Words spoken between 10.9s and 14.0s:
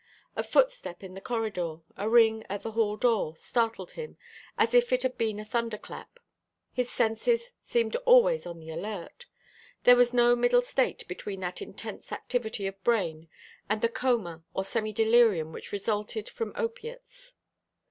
between that intense activity of brain and the